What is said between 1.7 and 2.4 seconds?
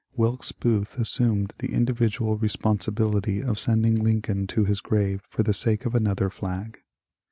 individual